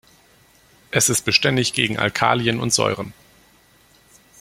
Es 0.89 1.09
ist 1.09 1.25
beständig 1.25 1.73
gegen 1.73 1.99
Alkalien 1.99 2.59
und 2.59 2.73
Säuren. 2.73 3.13